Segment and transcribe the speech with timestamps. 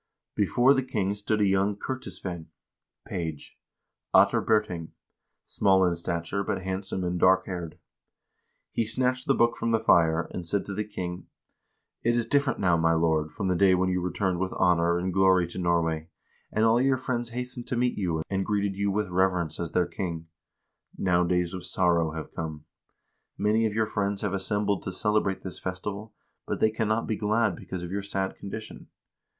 [0.33, 2.47] Before the king stood a young kertisveinn
[3.05, 3.59] (page),
[4.15, 4.93] Ottar Birting,
[5.45, 7.77] small in stature, but handsome and dark haired.
[8.71, 11.27] He snatched the book from the fire, and said to the king:"
[12.03, 15.13] It is different now, my lord, from the day when you returned with honor and
[15.13, 16.09] glory to Norway,
[16.51, 19.85] and all your friends hastened to meet you, and greeted you with reverence as their
[19.85, 20.25] king.
[20.97, 22.65] Now days of sorrow have come.
[23.37, 26.15] Many of your friends have assembled to celebrate this festival,
[26.47, 28.87] but they can not be glad because of your sad condition.